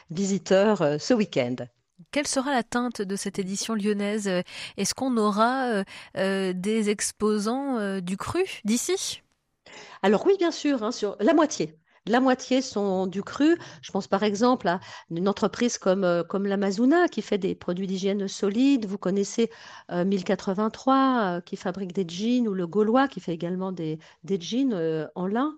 visiteurs 0.09 0.99
ce 0.99 1.13
week-end. 1.13 1.55
Quelle 2.11 2.27
sera 2.27 2.51
la 2.51 2.63
teinte 2.63 3.01
de 3.01 3.15
cette 3.15 3.39
édition 3.39 3.75
lyonnaise? 3.75 4.27
Est-ce 4.75 4.93
qu'on 4.93 5.15
aura 5.17 5.83
des 6.15 6.89
exposants 6.89 8.01
du 8.01 8.17
cru 8.17 8.43
d'ici? 8.65 9.21
Alors 10.01 10.25
oui, 10.25 10.33
bien 10.37 10.51
sûr, 10.51 10.83
hein, 10.83 10.91
sur 10.91 11.15
la 11.19 11.33
moitié 11.33 11.77
la 12.07 12.19
moitié 12.19 12.61
sont 12.61 13.05
du 13.05 13.21
cru. 13.21 13.57
Je 13.81 13.91
pense 13.91 14.07
par 14.07 14.23
exemple 14.23 14.67
à 14.67 14.79
une 15.11 15.27
entreprise 15.27 15.77
comme, 15.77 16.03
euh, 16.03 16.23
comme 16.23 16.47
l'Amazona 16.47 17.07
qui 17.07 17.21
fait 17.21 17.37
des 17.37 17.53
produits 17.53 17.85
d'hygiène 17.85 18.27
solides. 18.27 18.85
Vous 18.87 18.97
connaissez 18.97 19.51
1083 19.89 20.95
euh, 20.95 21.37
euh, 21.37 21.41
qui 21.41 21.57
fabrique 21.57 21.93
des 21.93 22.05
jeans 22.07 22.47
ou 22.47 22.53
le 22.53 22.65
Gaulois 22.65 23.07
qui 23.07 23.19
fait 23.19 23.33
également 23.33 23.71
des, 23.71 23.99
des 24.23 24.39
jeans 24.41 25.09
en 25.15 25.27
lin. 25.27 25.57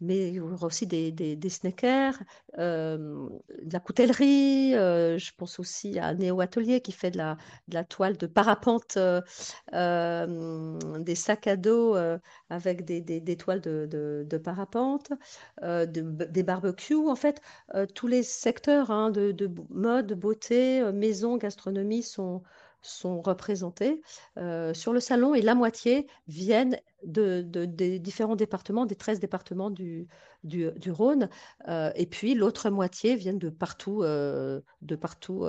mais 0.00 0.28
il 0.28 0.34
y 0.34 0.40
aura 0.40 0.66
aussi 0.66 0.86
des, 0.86 1.12
des, 1.12 1.48
sneakers, 1.50 2.18
de 2.56 3.72
la 3.72 3.80
coutellerie. 3.80 4.72
je 4.72 5.30
pense 5.36 5.58
aussi 5.58 5.98
à 5.98 6.14
Néo 6.14 6.40
Atelier 6.40 6.80
qui 6.80 6.92
fait 6.92 7.10
de 7.10 7.18
la, 7.18 7.36
de 7.68 7.74
la 7.74 7.84
toile 7.84 8.16
de 8.16 8.26
parapente, 8.26 8.98
des 9.72 11.14
sacs 11.14 11.46
à 11.46 11.56
dos 11.56 11.96
avec 12.48 12.84
des, 12.84 13.36
toiles 13.36 13.60
de, 13.60 14.26
de 14.28 14.38
parapente. 14.38 14.93
Restaurantes, 14.94 15.12
des 16.32 16.42
barbecues, 16.42 17.08
en 17.08 17.16
fait, 17.16 17.40
tous 17.94 18.06
les 18.06 18.22
secteurs 18.22 18.90
hein, 18.90 19.10
de, 19.10 19.32
de, 19.32 19.50
mode, 19.70 20.12
beauté, 20.14 20.82
maison, 20.92 21.36
gastronomie 21.36 22.02
sont, 22.02 22.42
sont 22.82 23.20
représentés 23.22 24.02
sur 24.72 24.92
le 24.92 25.00
salon 25.00 25.34
et 25.34 25.42
la 25.42 25.54
moitié 25.54 26.06
viennent 26.28 26.78
de, 27.04 27.42
des 27.42 27.98
différents 27.98 28.36
départements, 28.36 28.86
des 28.86 28.96
13 28.96 29.20
départements 29.20 29.70
du, 29.70 30.06
du, 30.42 30.90
Rhône. 30.90 31.28
et 31.68 32.06
puis 32.06 32.34
l'autre 32.34 32.70
moitié 32.70 33.16
viennent 33.16 33.38
de 33.38 33.50
partout, 33.50 34.02
de 34.02 34.96
partout 34.96 35.44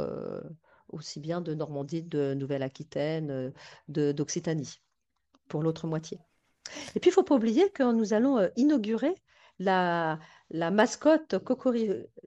aussi 0.90 1.20
bien 1.20 1.42
de 1.42 1.54
Normandie, 1.54 2.04
de 2.04 2.34
Nouvelle-Aquitaine, 2.34 3.54
d'Occitanie, 3.88 4.80
pour 5.48 5.62
l'autre 5.62 5.88
moitié. 5.88 6.20
Et 6.96 7.00
puis, 7.00 7.10
il 7.10 7.12
ne 7.12 7.16
faut 7.16 7.24
pas 7.24 7.36
oublier 7.36 7.70
que 7.70 7.84
nous 7.94 8.14
allons 8.14 8.50
inaugurer 8.56 9.14
la, 9.60 10.20
mascotte 10.52 11.38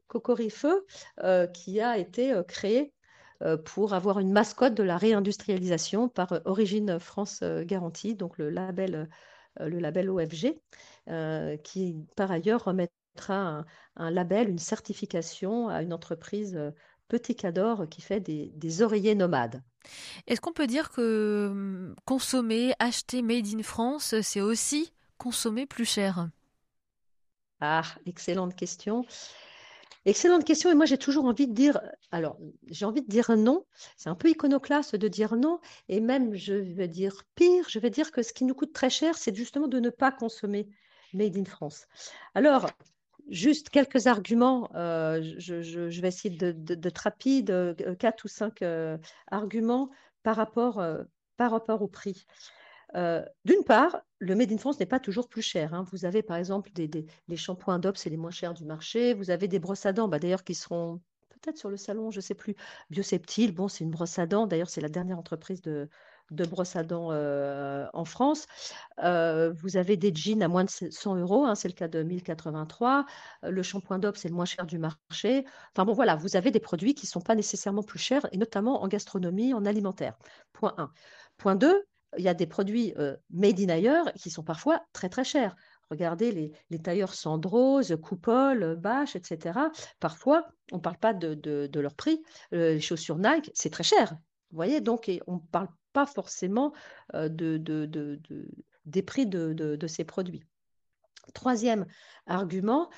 Cocorifeu 0.09 0.87
qui 1.53 1.81
a 1.81 1.99
été 1.99 2.41
créée 2.47 2.93
euh, 3.43 3.57
pour 3.57 3.95
avoir 3.95 4.19
une 4.19 4.33
mascotte 4.33 4.75
de 4.75 4.83
la 4.83 4.97
réindustrialisation 4.99 6.09
par 6.09 6.33
euh, 6.33 6.41
Origine 6.45 6.99
France 6.99 7.41
euh, 7.43 7.65
Garantie, 7.65 8.17
donc 8.17 8.37
le 8.37 8.51
label, 8.51 9.09
le 9.61 9.79
label 9.79 10.11
OFG, 10.11 10.57
qui 11.65 11.97
par 12.17 12.31
ailleurs 12.31 12.65
remettra 12.65 13.65
un, 13.97 14.11
label, 14.11 14.49
une 14.49 14.59
certification 14.59 15.69
à 15.69 15.83
une 15.83 15.93
entreprise 15.93 16.59
Petit 17.09 17.35
Cador 17.35 17.89
qui 17.89 18.03
fait 18.03 18.21
des, 18.21 18.53
des 18.55 18.83
oreillers 18.83 19.17
nomades. 19.17 19.63
Est-ce 20.27 20.41
qu'on 20.41 20.53
peut 20.53 20.67
dire 20.67 20.91
que 20.91 21.49
hum, 21.51 21.97
consommer, 22.05 22.75
acheter 22.79 23.23
Made 23.23 23.47
in 23.47 23.63
France, 23.63 24.15
c'est 24.21 24.43
aussi 24.43 24.93
consommer 25.17 25.67
plus 25.67 25.87
cher? 25.87 26.29
Ah, 27.61 27.83
excellente 28.07 28.55
question. 28.55 29.05
Excellente 30.05 30.45
question. 30.45 30.71
Et 30.71 30.75
moi, 30.75 30.87
j'ai 30.87 30.99
toujours 30.99 31.25
envie 31.25 31.49
de 31.49 31.53
dire, 31.53 31.81
alors, 32.13 32.39
j'ai 32.69 32.85
envie 32.85 33.03
de 33.03 33.09
dire 33.09 33.37
non. 33.37 33.65
C'est 33.97 34.09
un 34.09 34.15
peu 34.15 34.31
iconoclaste 34.31 34.97
de 34.97 35.09
dire 35.09 35.37
non. 35.37 35.61
Et 35.89 36.01
même, 36.01 36.35
je 36.35 36.55
vais 36.55 36.89
dire 36.89 37.25
pire, 37.35 37.69
je 37.69 37.79
vais 37.79 37.91
dire 37.91 38.13
que 38.13 38.23
ce 38.23 38.33
qui 38.33 38.45
nous 38.45 38.55
coûte 38.55 38.73
très 38.73 38.91
cher, 38.91 39.19
c'est 39.19 39.35
justement 39.35 39.69
de 39.69 39.81
ne 39.81 39.91
pas 39.91 40.13
consommer 40.13 40.69
Made 41.15 41.37
in 41.37 41.45
France. 41.45 41.87
Alors, 42.35 42.69
juste 43.29 43.71
quelques 43.71 44.07
arguments. 44.07 44.71
Euh, 44.75 45.21
je, 45.39 46.01
vais 46.01 46.09
essayer 46.09 46.35
d'être 46.35 46.99
rapide, 46.99 47.51
euh, 47.51 47.75
quatre 47.99 48.25
ou 48.25 48.29
cinq 48.29 48.63
euh, 48.63 48.99
arguments 49.31 49.91
par 50.23 50.37
rapport 50.37 50.79
au 51.83 51.89
prix. 51.89 52.27
Euh, 52.97 53.25
d'une 53.45 53.65
part, 53.65 54.01
le 54.19 54.35
Made 54.35 54.53
in 54.53 54.59
France 54.59 54.81
n'est 54.81 54.87
pas 54.87 55.01
toujours 55.01 55.29
plus 55.29 55.43
cher. 55.43 55.75
Hein. 55.75 55.85
Vous 55.93 56.05
avez 56.05 56.23
par 56.23 56.37
exemple 56.37 56.71
des, 56.73 57.07
les 57.29 57.37
shampoings 57.37 57.79
DOP, 57.79 57.97
c'est 57.97 58.11
les 58.11 58.17
moins 58.17 58.31
chers 58.31 58.55
du 58.55 58.65
marché. 58.65 59.15
Vous 59.15 59.31
avez 59.31 59.49
des 59.49 59.59
brosses 59.59 59.87
à 59.87 59.93
dents, 59.93 60.09
bah, 60.09 60.19
d'ailleurs, 60.19 60.45
qui 60.45 60.55
seront 60.55 61.01
peut-être 61.29 61.59
sur 61.59 61.71
le 61.71 61.77
salon, 61.77 62.11
je 62.11 62.19
ne 62.19 62.23
sais 62.23 62.35
plus. 62.35 62.57
Bioseptile, 62.91 63.55
bon, 63.55 63.69
c'est 63.69 63.85
une 63.85 63.91
brosse 63.91 64.19
à 64.19 64.27
dents. 64.27 64.47
D'ailleurs, 64.47 64.71
c'est 64.71 64.81
la 64.81 64.89
dernière 64.89 65.19
entreprise 65.19 65.63
de, 65.63 65.89
de 66.31 66.45
à 66.77 66.83
dents 66.83 67.13
euh, 67.13 67.87
en 67.93 68.05
France. 68.05 68.47
Euh, 69.03 69.53
vous 69.53 69.77
avez 69.77 69.97
des 69.97 70.15
jeans 70.15 70.43
à 70.43 70.49
moins 70.49 70.65
de 70.65 70.71
100 70.71 71.17
euros, 71.17 71.45
hein, 71.45 71.55
c'est 71.55 71.69
le 71.69 71.75
cas 71.75 71.89
de 71.89 72.03
1083. 72.03 73.07
Le 73.43 73.63
shampoing 73.63 73.99
DOP, 73.99 74.17
c'est 74.17 74.29
le 74.29 74.35
moins 74.35 74.45
cher 74.45 74.67
du 74.67 74.79
marché. 74.79 75.45
Enfin 75.75 75.85
bon, 75.85 75.93
voilà, 75.93 76.17
vous 76.17 76.37
avez 76.37 76.51
des 76.51 76.61
produits 76.61 76.95
qui 76.95 77.07
ne 77.07 77.11
sont 77.11 77.21
pas 77.21 77.35
nécessairement 77.35 77.83
plus 77.83 77.99
chers, 77.99 78.27
et 78.33 78.39
notamment 78.39 78.83
en 78.83 78.89
gastronomie, 78.89 79.55
en 79.55 79.65
alimentaire. 79.65 80.19
Point 80.53 80.75
1. 80.79 80.93
Point 81.39 81.55
2, 81.57 81.85
il 82.17 82.25
y 82.25 82.29
a 82.29 82.35
des 82.35 82.47
produits 82.47 82.95
made 83.31 83.61
in 83.61 83.69
ailleurs 83.69 84.13
qui 84.15 84.31
sont 84.31 84.43
parfois 84.43 84.83
très 84.93 85.09
très 85.09 85.25
chers. 85.25 85.55
Regardez 85.91 86.33
les, 86.33 86.53
les 86.71 86.79
tailleurs 86.79 87.15
Sandrose, 87.15 87.97
Coupole, 88.03 88.77
Bache, 88.77 89.17
etc. 89.17 89.59
Parfois, 90.01 90.49
on 90.73 90.77
ne 90.77 90.83
parle 90.83 90.99
pas 90.99 91.15
de, 91.15 91.71
leur 91.75 91.95
prix. 91.95 92.23
Les 92.53 92.81
chaussures 92.81 93.19
Nike, 93.19 93.51
c'est 93.55 93.71
très 93.71 93.85
cher. 93.85 94.13
Vous 94.51 94.57
voyez, 94.57 94.81
donc 94.81 95.11
on 95.27 95.35
ne 95.35 95.51
parle 95.51 95.69
pas 95.93 96.07
forcément 96.07 96.73
de, 97.15 97.57
des 98.87 99.03
prix 99.03 99.27
de, 99.27 99.87
ces 99.87 100.05
produits. 100.05 100.43
Troisième 101.35 101.87
argument, 102.27 102.91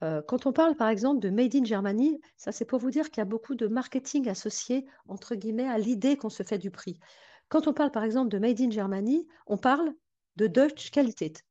quand 0.00 0.46
on 0.46 0.52
parle 0.52 0.76
par 0.76 0.88
exemple 0.88 1.20
de 1.20 1.30
Made 1.30 1.54
in 1.56 1.64
Germany, 1.64 2.20
ça 2.36 2.52
c'est 2.52 2.64
pour 2.64 2.78
vous 2.78 2.90
dire 2.90 3.10
qu'il 3.10 3.20
y 3.20 3.22
a 3.22 3.26
beaucoup 3.26 3.54
de 3.54 3.66
marketing 3.66 4.28
associé 4.28 4.86
à 5.08 5.78
l'idée 5.78 6.16
qu'on 6.16 6.30
se 6.30 6.42
fait 6.42 6.58
du 6.58 6.70
prix. 6.70 6.98
Quand 7.48 7.66
on 7.66 7.72
parle 7.72 7.90
par 7.90 8.04
exemple 8.04 8.30
de 8.30 8.38
Made 8.38 8.60
in 8.60 8.70
Germany, 8.70 9.26
on 9.46 9.56
parle 9.56 9.92
de 10.36 10.46
Deutsche 10.46 10.90
Qualität. 10.90 11.42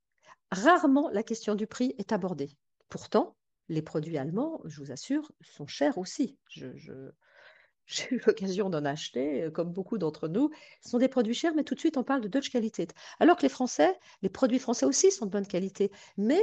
Rarement 0.51 1.10
la 1.10 1.24
question 1.24 1.56
du 1.56 1.68
prix 1.68 1.96
est 1.98 2.12
abordée. 2.12 2.56
Pourtant, 2.89 3.36
les 3.68 3.82
produits 3.82 4.18
allemands, 4.18 4.62
je 4.66 4.80
vous 4.80 4.92
assure, 4.92 5.32
sont 5.42 5.68
chers 5.68 5.98
aussi. 5.98 6.38
j'ai 7.88 8.13
eu 8.13 8.22
l'occasion 8.25 8.70
d'en 8.70 8.86
acheter, 8.86 9.44
euh, 9.44 9.51
comme 9.51 9.72
beaucoup 9.72 9.98
d'entre 9.98 10.27
nous. 10.27 10.51
Ce 10.84 10.92
sont 10.92 11.00
des 11.00 11.08
produits 11.08 11.34
chers, 11.34 11.56
mais 11.56 11.63
tout 11.63 11.74
de 11.74 11.80
suite, 11.80 11.98
on 11.98 12.04
parle 12.04 12.22
de 12.22 12.27
Deutsche 12.27 12.51
Qualität. 12.51 12.94
Alors 13.20 13.38
que 13.38 13.44
les 13.44 13.50
Français, 13.50 13.98
les 14.22 14.30
produits 14.30 14.60
français 14.60 14.86
aussi 14.86 15.12
sont 15.12 15.25
de 15.25 15.32
bonne 15.32 15.48
qualité. 15.48 15.92
Mais 16.18 16.42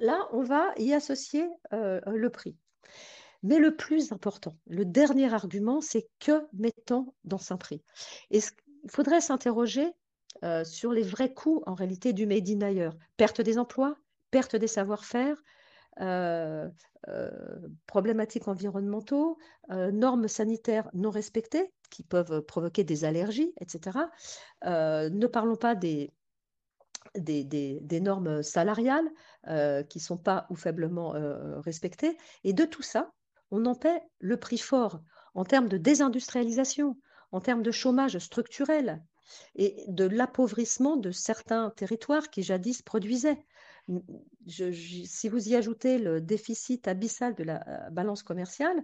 là, 0.00 0.28
on 0.32 0.42
va 0.42 0.72
y 0.78 0.92
associer 0.92 1.46
euh, 1.72 2.00
le 2.06 2.30
prix. 2.30 2.56
Mais 3.42 3.58
le 3.58 3.76
plus 3.76 4.10
important, 4.10 4.56
le 4.66 4.86
dernier 4.86 5.32
argument, 5.32 5.82
c'est 5.82 6.08
que 6.18 6.46
mettons 6.54 7.12
dans 7.24 7.52
un 7.52 7.58
prix? 7.58 7.82
Faudrait 8.88 9.20
s'interroger 9.20 9.92
euh, 10.42 10.64
sur 10.64 10.92
les 10.92 11.02
vrais 11.02 11.32
coûts 11.32 11.62
en 11.66 11.74
réalité 11.74 12.12
du 12.12 12.26
made 12.26 12.48
in 12.48 12.60
ailleurs. 12.60 12.96
Perte 13.16 13.40
des 13.40 13.58
emplois, 13.58 13.96
perte 14.30 14.56
des 14.56 14.66
savoir-faire, 14.66 15.36
euh, 16.00 16.68
euh, 17.08 17.30
problématiques 17.86 18.48
environnementaux, 18.48 19.38
normes 19.68 20.28
sanitaires 20.28 20.90
non 20.92 21.10
respectées 21.10 21.72
qui 21.90 22.02
peuvent 22.02 22.42
provoquer 22.42 22.82
des 22.82 23.04
allergies, 23.04 23.52
etc. 23.60 23.98
ne 24.64 25.26
parlons 25.26 25.56
pas 25.56 25.76
des, 25.76 26.10
des, 27.16 27.44
des, 27.44 28.00
normes 28.00 28.42
salariales 28.42 29.08
qui 29.44 29.98
ne 29.98 30.02
sont 30.02 30.18
pas 30.18 30.46
ou 30.50 30.56
faiblement 30.56 31.14
respectées. 31.60 32.16
Et 32.42 32.52
de 32.52 32.64
tout 32.64 32.82
ça, 32.82 33.12
on 33.52 33.64
en 33.66 33.76
paie 33.76 34.02
le 34.18 34.36
prix 34.36 34.58
fort 34.58 35.00
en 35.34 35.44
termes 35.44 35.68
de 35.68 35.76
désindustrialisation, 35.76 36.96
en 37.34 37.40
termes 37.40 37.64
de 37.64 37.72
chômage 37.72 38.16
structurel 38.18 39.02
et 39.56 39.84
de 39.88 40.04
l'appauvrissement 40.04 40.96
de 40.96 41.10
certains 41.10 41.70
territoires 41.70 42.30
qui 42.30 42.44
jadis 42.44 42.80
produisaient. 42.80 43.44
si 44.46 45.28
vous 45.28 45.48
y 45.48 45.56
ajoutez 45.56 45.98
le 45.98 46.20
déficit 46.20 46.86
abyssal 46.86 47.34
de 47.34 47.42
la 47.42 47.60
euh, 47.66 47.90
balance 47.90 48.22
commerciale, 48.22 48.80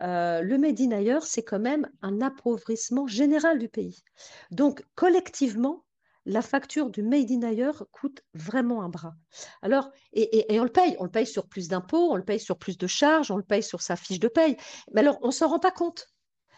euh, 0.00 0.40
le 0.40 0.56
Made 0.56 0.80
in 0.80 0.92
ailleurs, 0.92 1.26
c'est 1.26 1.42
quand 1.42 1.60
même 1.60 1.86
un 2.00 2.22
appauvrissement 2.22 3.06
général 3.06 3.58
du 3.58 3.68
pays. 3.68 4.02
Donc, 4.50 4.82
collectivement, 4.94 5.84
la 6.24 6.40
facture 6.40 6.88
du 6.88 7.02
Made 7.02 7.30
in 7.30 7.42
ailleurs 7.42 7.84
coûte 7.92 8.22
vraiment 8.32 8.82
un 8.82 8.88
bras. 8.88 9.16
Alors, 9.60 9.90
et, 10.14 10.54
et 10.54 10.58
on 10.58 10.64
le 10.64 10.72
paye, 10.72 10.96
on 10.98 11.04
le 11.04 11.10
paye 11.10 11.26
sur 11.26 11.46
plus 11.46 11.68
d'impôts, 11.68 12.10
on 12.10 12.16
le 12.16 12.24
paye 12.24 12.40
sur 12.40 12.56
plus 12.56 12.78
de 12.78 12.86
charges, 12.86 13.30
on 13.30 13.36
le 13.36 13.42
paye 13.42 13.62
sur 13.62 13.82
sa 13.82 13.96
fiche 13.96 14.20
de 14.20 14.28
paye. 14.28 14.56
Mais 14.94 15.02
alors, 15.02 15.18
on 15.20 15.26
ne 15.26 15.32
s'en 15.32 15.48
rend 15.48 15.58
pas 15.58 15.72
compte. 15.72 16.11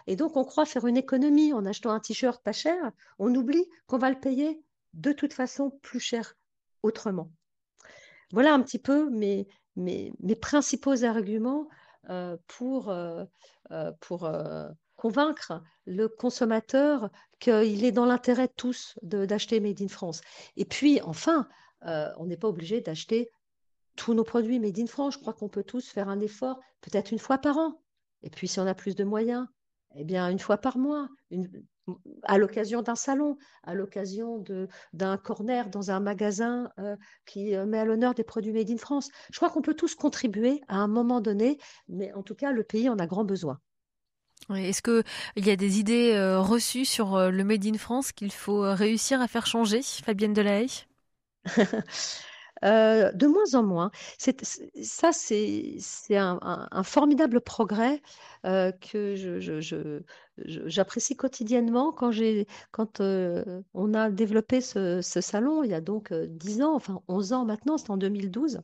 Et 0.07 0.17
donc, 0.17 0.37
on 0.37 0.45
croit 0.45 0.67
faire 0.67 0.87
une 0.87 0.97
économie 0.97 1.53
en 1.53 1.65
achetant 1.65 1.91
un 1.91 2.01
t-shirt 2.01 2.43
pas 2.43 2.53
cher. 2.53 2.93
On 3.19 3.35
oublie 3.35 3.65
qu'on 3.87 3.99
va 3.99 4.11
le 4.11 4.21
payer 4.21 4.63
de 4.93 5.13
toute 5.13 5.33
façon 5.33 5.71
plus 5.83 6.01
cher 6.01 6.37
autrement. 6.83 7.31
Voilà 8.33 8.53
un 8.55 8.63
petit 8.63 8.79
peu 8.79 9.11
mes, 9.11 9.47
mes, 9.77 10.13
principaux 10.41 11.05
arguments 11.05 11.69
euh, 12.11 12.37
pour, 12.47 12.91
euh, 12.91 13.25
euh, 13.71 13.93
pour 14.01 14.31
convaincre 14.97 15.63
le 15.87 16.09
consommateur 16.09 17.11
qu'il 17.39 17.85
est 17.85 17.93
dans 17.93 18.07
l'intérêt 18.07 18.47
de 18.47 18.53
tous 18.57 18.99
d'acheter 19.03 19.61
Made 19.61 19.83
in 19.83 19.89
France. 19.89 20.21
Et 20.57 20.65
puis, 20.65 21.01
enfin, 21.03 21.49
on 21.83 22.27
n'est 22.27 22.37
pas 22.37 22.49
obligé 22.49 22.81
d'acheter 22.81 23.31
tous 23.97 24.15
nos 24.15 24.25
produits 24.25 24.59
Made 24.59 24.79
in 24.79 24.87
France. 24.87 25.15
Je 25.15 25.19
crois 25.19 25.35
qu'on 25.35 25.49
peut 25.49 25.65
tous 25.65 25.89
faire 25.89 26.09
un 26.09 26.21
effort, 26.21 26.59
peut-être 26.81 27.13
une 27.13 27.19
fois 27.19 27.39
par 27.39 27.59
an. 27.59 27.81
Et 28.23 28.31
puis, 28.31 28.49
si 28.49 28.61
on 28.61 28.67
a 28.67 28.75
plus 28.75 28.95
de 28.95 29.05
moyens, 29.05 29.47
eh 29.97 30.05
bien, 30.05 30.29
une 30.29 30.39
fois 30.39 30.59
par 30.59 30.79
mois, 30.79 31.09
à 32.23 32.39
l'occasion 32.39 32.83
d'un 32.83 32.95
salon, 32.95 33.37
à 33.63 33.75
l'occasion 33.75 34.43
d'un 34.93 35.17
corner 35.17 35.69
dans 35.69 35.91
un 35.91 36.01
magasin 36.01 36.71
euh, 36.79 36.97
qui 37.27 37.55
euh, 37.55 37.67
met 37.67 37.79
à 37.79 37.85
l'honneur 37.85 38.15
des 38.15 38.25
produits 38.25 38.53
made 38.53 38.71
in 38.71 38.77
France. 38.77 39.11
Je 39.31 39.37
crois 39.37 39.51
qu'on 39.51 39.63
peut 39.63 39.75
tous 39.75 39.95
contribuer 39.95 40.61
à 40.69 40.77
un 40.77 40.89
moment 40.89 41.21
donné, 41.21 41.59
mais 41.89 42.13
en 42.15 42.23
tout 42.23 42.35
cas, 42.35 42.53
le 42.53 42.65
pays 42.65 42.89
en 42.89 42.99
a 42.99 43.07
grand 43.07 43.25
besoin. 43.25 43.61
Est-ce 44.55 44.83
qu'il 44.83 45.47
y 45.47 45.51
a 45.51 45.57
des 45.57 45.79
idées 45.79 46.13
euh, 46.13 46.41
reçues 46.41 46.85
sur 46.85 47.31
le 47.31 47.45
Made 47.45 47.67
in 47.67 47.79
France 47.79 48.13
qu'il 48.13 48.33
faut 48.33 48.61
réussir 48.61 49.21
à 49.21 49.29
faire 49.29 49.47
changer, 49.47 49.81
Fabienne 49.83 50.33
Delahaye? 50.33 50.87
Euh, 52.65 53.13
de 53.13 53.27
moins 53.27 53.55
en 53.55 53.63
moins. 53.63 53.91
ça, 54.83 55.13
c'est 55.13 55.79
un, 56.17 56.83
formidable 56.83 57.41
progrès 57.41 58.01
euh, 58.47 58.73
que 58.73 59.15
j'apprécie 60.39 61.17
quotidiennement 61.17 61.93
quand, 61.93 63.01
euh, 63.01 63.63
on 63.75 63.95
a 63.95 64.11
développé 64.11 64.61
ce, 64.61 65.01
salon 65.03 65.63
il 65.63 65.71
y 65.71 65.75
a 65.75 65.81
donc 65.81 66.13
10 66.13 66.63
ans, 66.63 66.75
enfin 66.75 67.03
11 67.09 67.33
ans 67.33 67.45
maintenant, 67.45 67.77
c'est 67.77 67.91
en 67.91 67.97
2012. 67.99 68.61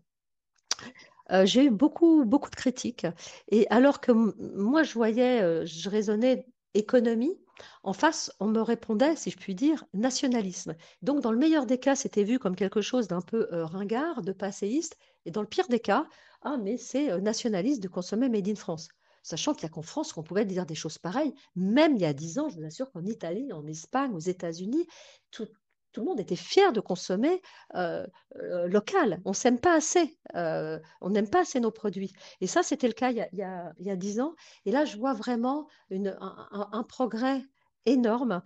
euh, 1.32 1.46
j'ai 1.46 1.64
eu 1.66 1.70
beaucoup, 1.70 2.24
beaucoup 2.24 2.50
de 2.50 2.56
critiques. 2.56 3.06
Et 3.48 3.66
alors 3.70 4.00
que 4.00 4.12
moi, 4.12 4.82
je 4.82 4.94
voyais, 4.94 5.66
je 5.66 5.88
raisonnais 5.90 6.46
économie, 6.74 7.38
en 7.82 7.92
face, 7.92 8.32
on 8.40 8.46
me 8.46 8.60
répondait, 8.60 9.16
si 9.16 9.30
je 9.30 9.36
puis 9.36 9.54
dire, 9.54 9.84
nationalisme. 9.94 10.74
Donc, 11.02 11.20
dans 11.20 11.32
le 11.32 11.38
meilleur 11.38 11.66
des 11.66 11.78
cas, 11.78 11.96
c'était 11.96 12.24
vu 12.24 12.38
comme 12.38 12.56
quelque 12.56 12.80
chose 12.80 13.08
d'un 13.08 13.20
peu 13.20 13.48
euh, 13.52 13.66
ringard, 13.66 14.22
de 14.22 14.32
passéiste. 14.32 14.96
Et 15.26 15.30
dans 15.30 15.42
le 15.42 15.48
pire 15.48 15.68
des 15.68 15.80
cas, 15.80 16.06
ah, 16.42 16.56
mais 16.56 16.76
c'est 16.78 17.20
nationaliste 17.20 17.82
de 17.82 17.88
consommer 17.88 18.28
Made 18.28 18.48
in 18.48 18.54
France. 18.54 18.88
Sachant 19.22 19.52
qu'il 19.52 19.66
n'y 19.66 19.70
a 19.70 19.74
qu'en 19.74 19.82
France 19.82 20.12
qu'on 20.12 20.22
pouvait 20.22 20.46
dire 20.46 20.64
des 20.64 20.74
choses 20.74 20.96
pareilles. 20.96 21.34
Même 21.54 21.96
il 21.96 22.02
y 22.02 22.06
a 22.06 22.14
dix 22.14 22.38
ans, 22.38 22.48
je 22.48 22.56
vous 22.56 22.64
assure 22.64 22.90
qu'en 22.90 23.04
Italie, 23.04 23.52
en 23.52 23.66
Espagne, 23.66 24.14
aux 24.14 24.18
États-Unis, 24.18 24.86
tout, 25.30 25.46
tout 25.92 26.00
le 26.00 26.06
monde 26.06 26.20
était 26.20 26.36
fier 26.36 26.72
de 26.72 26.80
consommer 26.80 27.42
euh, 27.74 28.06
euh, 28.36 28.68
local. 28.68 29.20
On 29.24 29.32
s'aime 29.32 29.58
pas 29.58 29.74
assez. 29.74 30.18
Euh, 30.36 30.78
on 31.00 31.10
n'aime 31.10 31.28
pas 31.28 31.40
assez 31.40 31.60
nos 31.60 31.70
produits. 31.70 32.12
Et 32.40 32.46
ça, 32.46 32.62
c'était 32.62 32.86
le 32.86 32.92
cas 32.92 33.10
il 33.10 33.28
y, 33.32 33.42
a, 33.42 33.96
dix 33.96 34.20
ans. 34.20 34.34
Et 34.64 34.72
là, 34.72 34.84
je 34.84 34.96
vois 34.96 35.14
vraiment 35.14 35.66
un, 35.90 36.84
progrès 36.84 37.42
énorme 37.86 38.42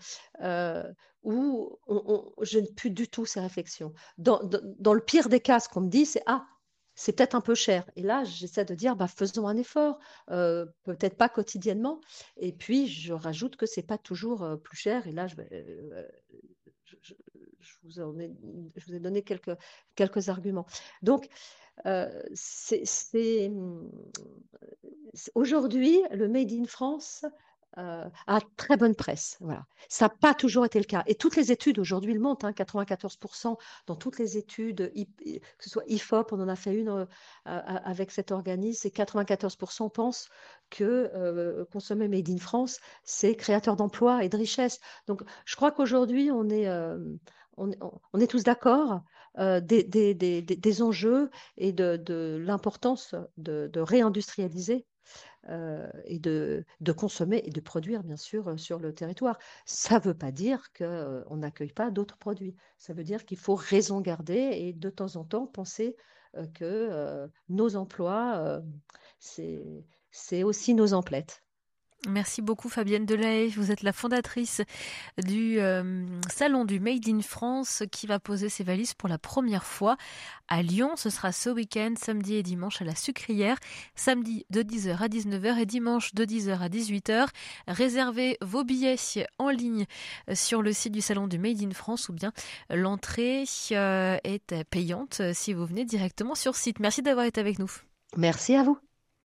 où 1.22 1.78
je 2.42 2.58
ne 2.58 2.66
plus 2.66 2.90
du 2.90 3.08
tout 3.08 3.26
ces 3.26 3.40
réflexions. 3.40 3.92
Dans, 4.18 4.40
le 4.40 5.00
pire 5.00 5.28
des 5.28 5.40
cas, 5.40 5.60
ce 5.60 5.68
qu'on 5.68 5.82
me 5.82 5.88
dit, 5.88 6.06
c'est 6.06 6.22
Ah, 6.26 6.46
c'est 6.94 7.12
peut-être 7.12 7.34
un 7.34 7.40
peu 7.40 7.54
cher. 7.54 7.90
Et 7.96 8.02
là, 8.02 8.24
j'essaie 8.24 8.64
de 8.64 8.74
dire, 8.74 8.94
bah, 8.94 9.08
faisons 9.08 9.48
un 9.48 9.56
effort, 9.56 9.98
peut-être 10.28 11.16
pas 11.16 11.28
quotidiennement. 11.28 12.00
Et 12.36 12.52
puis, 12.52 12.86
je 12.86 13.12
rajoute 13.12 13.56
que 13.56 13.66
c'est 13.66 13.82
pas 13.82 13.98
toujours 13.98 14.46
plus 14.62 14.76
cher. 14.76 15.06
Et 15.06 15.12
là, 15.12 15.26
je, 15.26 15.36
vous, 17.82 18.00
ai, 18.00 18.30
je 18.76 18.86
vous 18.86 18.94
ai 18.94 19.00
donné 19.00 19.22
quelques, 19.22 19.56
quelques 19.96 20.28
arguments. 20.28 20.66
Donc, 21.02 21.28
euh, 21.86 22.22
c'est 22.34 23.50
aujourd'hui, 25.34 26.00
le 26.12 26.28
Made 26.28 26.52
in 26.52 26.64
France 26.64 27.24
euh, 27.78 28.09
a 28.26 28.40
très 28.57 28.76
bonne 28.76 28.95
presse. 28.95 29.37
Voilà. 29.40 29.66
Ça 29.88 30.07
n'a 30.07 30.09
pas 30.09 30.35
toujours 30.35 30.64
été 30.64 30.78
le 30.78 30.85
cas. 30.85 31.02
Et 31.07 31.14
toutes 31.14 31.35
les 31.37 31.50
études 31.50 31.78
aujourd'hui 31.78 32.14
le 32.14 32.21
montrent, 32.21 32.47
hein, 32.47 32.52
94% 32.52 33.57
dans 33.87 33.97
toutes 33.97 34.19
les 34.19 34.37
études, 34.37 34.93
que 34.95 35.64
ce 35.64 35.71
soit 35.71 35.83
IFOP, 35.88 36.33
on 36.33 36.40
en 36.40 36.49
a 36.49 36.57
fait 36.57 36.75
une 36.75 36.88
euh, 36.88 37.07
avec 37.45 38.11
cet 38.11 38.31
organisme, 38.31 38.87
et 38.87 38.90
94% 38.90 39.90
pensent 39.90 40.28
que 40.71 41.11
euh, 41.14 41.64
consommer 41.73 42.07
Made 42.09 42.31
in 42.31 42.38
France, 42.38 42.78
c'est 43.02 43.35
créateur 43.35 43.76
d'emplois 43.76 44.25
et 44.25 44.28
de 44.28 44.37
richesses. 44.37 44.81
Donc 45.07 45.23
je 45.45 45.57
crois 45.57 45.73
qu'aujourd'hui, 45.73 46.31
on 46.31 46.49
est, 46.50 46.69
on, 47.57 48.21
est 48.21 48.26
tous 48.26 48.45
d'accord 48.45 49.02
des, 49.37 49.83
des, 49.83 50.14
des, 50.14 50.43
des, 50.43 50.83
enjeux 50.83 51.31
et 51.57 51.73
de, 51.73 52.38
l'importance 52.40 53.14
de 53.37 53.81
réindustrialiser 53.81 54.87
euh, 55.50 55.90
et 56.04 56.18
de, 56.18 56.64
consommer 56.96 57.42
et 57.44 57.50
de 57.50 57.61
produire, 57.61 58.02
bien 58.02 58.16
sûr, 58.16 58.49
euh, 58.49 58.56
sur 58.56 58.78
le 58.78 58.94
territoire. 58.94 59.38
Ça 59.66 59.96
ne 59.99 60.04
veut 60.04 60.14
pas 60.14 60.32
dire 60.32 60.73
qu'on 60.73 60.84
euh, 60.84 61.37
n'accueille 61.37 61.73
pas 61.73 61.90
d'autres 61.90 62.16
produits. 62.16 62.56
Ça 62.78 62.94
veut 62.94 63.04
dire 63.04 63.25
qu'il 63.25 63.38
faut 63.38 63.54
raison 63.54 64.00
garder 64.00 64.50
et 64.52 64.73
de 64.73 64.90
temps 64.90 65.16
en 65.16 65.25
temps 65.25 65.46
penser 65.46 65.96
que 66.54 67.28
nos 67.49 67.76
emplois, 67.76 68.61
c'est 69.20 70.42
aussi 70.42 70.75
nos 70.75 70.92
emplettes. 70.92 71.43
Merci 72.08 72.42
beaucoup 72.42 72.68
Fabienne 72.68 73.06
Delahaye. 73.06 73.50
Vous 73.50 73.70
êtes 73.70 73.82
la 73.82 73.92
fondatrice 73.92 74.61
du 75.23 75.58
euh, 75.58 76.04
salon 76.30 76.64
du 76.64 76.78
Made 76.78 77.08
in 77.08 77.20
France 77.23 77.82
qui 77.90 78.06
va 78.06 78.18
poser 78.18 78.49
ses 78.49 78.62
valises 78.62 78.94
pour 78.94 79.08
la 79.08 79.16
première 79.16 79.64
fois 79.64 79.96
à 80.49 80.62
Lyon. 80.62 80.96
Ce 80.96 81.08
sera 81.08 81.32
ce 81.32 81.49
week-end, 81.49 81.94
samedi 81.96 82.34
et 82.34 82.42
dimanche 82.42 82.82
à 82.82 82.84
la 82.84 82.94
Sucrière. 82.94 83.56
Samedi 83.94 84.44
de 84.50 84.62
10h 84.62 84.99
à 84.99 85.08
19h 85.08 85.58
et 85.58 85.66
dimanche 85.66 86.14
de 86.14 86.25
10h 86.25 86.58
à 86.58 86.68
18h. 86.68 87.28
Réservez 87.69 88.36
vos 88.43 88.64
billets 88.64 88.97
en 89.38 89.49
ligne 89.49 89.86
sur 90.34 90.60
le 90.60 90.73
site 90.73 90.93
du 90.93 91.00
salon 91.00 91.26
du 91.26 91.38
Made 91.38 91.62
in 91.62 91.71
France 91.71 92.08
ou 92.08 92.12
bien 92.12 92.32
l'entrée 92.69 93.45
euh, 93.73 94.19
est 94.25 94.64
payante 94.64 95.23
si 95.32 95.54
vous 95.54 95.64
venez 95.64 95.84
directement 95.84 96.34
sur 96.34 96.54
site. 96.56 96.80
Merci 96.80 97.02
d'avoir 97.02 97.25
été 97.25 97.40
avec 97.40 97.58
nous. 97.58 97.71
Merci 98.17 98.54
à 98.54 98.62
vous. 98.62 98.78